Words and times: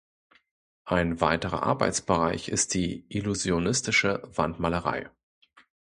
Ein 0.85 1.21
weiterer 1.21 1.61
Arbeitsbereich 1.61 2.49
ist 2.49 2.73
die 2.73 3.05
illusionistische 3.09 4.23
Wandmalerei. 4.35 5.11